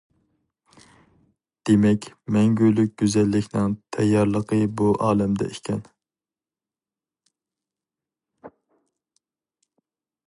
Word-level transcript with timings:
دېمەك 1.69 2.07
مەڭگۈلۈك 2.37 2.95
گۈزەللىكنىڭ 3.01 3.75
تەييارلىقى 3.97 4.59
بۇ 4.81 4.89
ئالەمدە 5.09 5.51
ئىكەن. 5.51 5.85